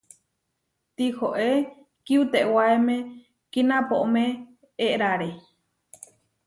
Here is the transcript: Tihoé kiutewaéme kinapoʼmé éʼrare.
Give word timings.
Tihoé 0.95 1.49
kiutewaéme 2.05 2.95
kinapoʼmé 3.51 4.23
éʼrare. 4.87 5.29